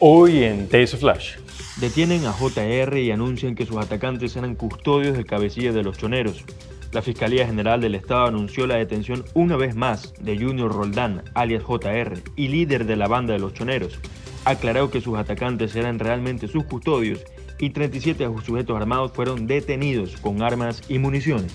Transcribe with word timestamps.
Hoy 0.00 0.44
en 0.44 0.68
TS 0.68 0.96
Flash. 0.96 1.38
Detienen 1.80 2.24
a 2.26 2.32
JR 2.32 2.96
y 3.00 3.10
anuncian 3.10 3.56
que 3.56 3.66
sus 3.66 3.78
atacantes 3.78 4.36
eran 4.36 4.54
custodios 4.54 5.16
del 5.16 5.26
cabecilla 5.26 5.72
de 5.72 5.82
los 5.82 5.98
choneros. 5.98 6.44
La 6.92 7.02
Fiscalía 7.02 7.48
General 7.48 7.80
del 7.80 7.96
Estado 7.96 8.26
anunció 8.26 8.68
la 8.68 8.76
detención 8.76 9.24
una 9.34 9.56
vez 9.56 9.74
más 9.74 10.14
de 10.20 10.38
Junior 10.38 10.72
Roldán, 10.72 11.24
alias 11.34 11.64
JR, 11.64 12.16
y 12.36 12.46
líder 12.46 12.86
de 12.86 12.94
la 12.94 13.08
banda 13.08 13.32
de 13.32 13.40
los 13.40 13.54
choneros. 13.54 13.98
Aclaró 14.44 14.88
que 14.88 15.00
sus 15.00 15.18
atacantes 15.18 15.74
eran 15.74 15.98
realmente 15.98 16.46
sus 16.46 16.62
custodios 16.62 17.18
y 17.58 17.70
37 17.70 18.24
sujetos 18.46 18.76
armados 18.76 19.10
fueron 19.10 19.48
detenidos 19.48 20.16
con 20.18 20.42
armas 20.42 20.80
y 20.88 21.00
municiones. 21.00 21.52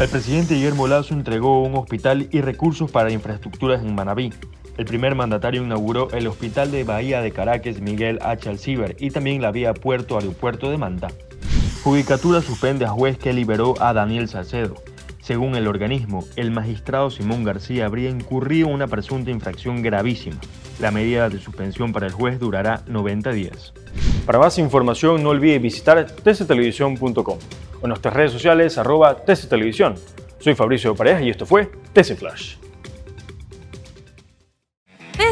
El 0.00 0.08
presidente 0.08 0.54
Guillermo 0.54 0.88
Lazo 0.88 1.12
entregó 1.12 1.62
un 1.62 1.74
hospital 1.74 2.26
y 2.32 2.40
recursos 2.40 2.90
para 2.90 3.12
infraestructuras 3.12 3.82
en 3.82 3.94
Manabí. 3.94 4.32
El 4.78 4.86
primer 4.86 5.14
mandatario 5.14 5.62
inauguró 5.62 6.08
el 6.12 6.26
Hospital 6.26 6.70
de 6.70 6.84
Bahía 6.84 7.20
de 7.20 7.30
Caracas 7.30 7.80
Miguel 7.80 8.18
H. 8.22 8.48
Alcibar 8.48 8.96
y 8.98 9.10
también 9.10 9.42
la 9.42 9.52
vía 9.52 9.74
puerto-aeropuerto 9.74 10.70
de 10.70 10.78
Manta. 10.78 11.08
Judicatura 11.84 12.40
suspende 12.40 12.84
a 12.84 12.88
juez 12.88 13.18
que 13.18 13.32
liberó 13.32 13.74
a 13.80 13.92
Daniel 13.92 14.28
Salcedo. 14.28 14.76
Según 15.20 15.54
el 15.56 15.68
organismo, 15.68 16.24
el 16.36 16.50
magistrado 16.50 17.10
Simón 17.10 17.44
García 17.44 17.86
habría 17.86 18.08
incurrido 18.08 18.68
una 18.68 18.88
presunta 18.88 19.30
infracción 19.30 19.82
gravísima. 19.82 20.38
La 20.80 20.90
medida 20.90 21.28
de 21.28 21.38
suspensión 21.38 21.92
para 21.92 22.06
el 22.06 22.12
juez 22.12 22.40
durará 22.40 22.82
90 22.86 23.30
días. 23.32 23.72
Para 24.24 24.38
más 24.38 24.58
información 24.58 25.22
no 25.22 25.30
olvide 25.30 25.58
visitar 25.58 26.06
tctelevisión.com 26.06 27.38
o 27.82 27.86
nuestras 27.86 28.14
redes 28.14 28.32
sociales 28.32 28.78
arroba 28.78 29.16
tctelevisión. 29.24 29.94
Soy 30.38 30.54
Fabricio 30.54 30.94
Pareja 30.94 31.20
y 31.20 31.30
esto 31.30 31.46
fue 31.46 31.70
TC 31.92 32.16
Flash. 32.16 32.61